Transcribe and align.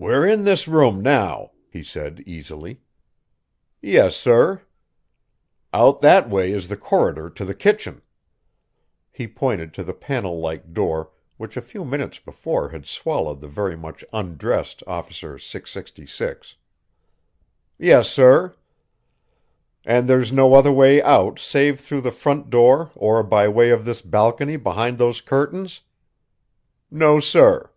"We're 0.00 0.26
in 0.26 0.42
this 0.42 0.66
room 0.66 1.00
now," 1.00 1.52
he 1.70 1.84
said, 1.84 2.24
easily. 2.26 2.80
"Yes, 3.80 4.16
sir." 4.16 4.62
"Out 5.72 6.00
that 6.00 6.28
way 6.28 6.50
is 6.50 6.66
the 6.66 6.76
corridor 6.76 7.30
to 7.30 7.44
the 7.44 7.54
kitchen." 7.54 8.02
He 9.12 9.28
pointed 9.28 9.72
to 9.74 9.84
the 9.84 9.94
panel 9.94 10.40
like 10.40 10.74
door 10.74 11.12
which 11.36 11.56
a 11.56 11.62
few 11.62 11.84
minutes 11.84 12.18
before 12.18 12.70
had 12.70 12.84
swallowed 12.84 13.40
the 13.40 13.46
very 13.46 13.76
much 13.76 14.04
undressed 14.12 14.82
Officer 14.88 15.38
666. 15.38 16.56
"Yes, 17.78 18.10
sir." 18.10 18.56
"And 19.84 20.08
there's 20.08 20.32
no 20.32 20.54
other 20.54 20.72
way 20.72 21.00
out 21.00 21.38
save 21.38 21.78
through 21.78 22.00
the 22.00 22.10
front 22.10 22.50
door 22.50 22.90
or 22.96 23.22
by 23.22 23.46
way 23.46 23.70
of 23.70 23.84
this 23.84 24.00
balcony 24.02 24.56
behind 24.56 24.98
those 24.98 25.20
curtains?" 25.20 25.82
"No, 26.90 27.20
sir." 27.20 27.70